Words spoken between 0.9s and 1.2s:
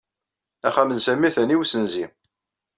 n